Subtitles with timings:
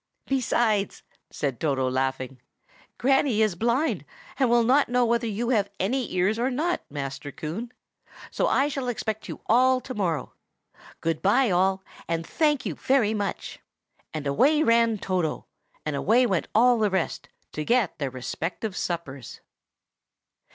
[0.25, 2.41] "Besides," said Toto, laughing,
[2.97, 4.03] "Granny is blind,
[4.39, 7.71] and will not know whether you have any ears or not, Master Coon.
[8.31, 10.33] So I shall expect you all to morrow.
[11.01, 13.59] Good by, all, and thank you very much."
[14.11, 15.45] And away ran Toto,
[15.85, 19.39] and away went all the rest to get their respective suppers.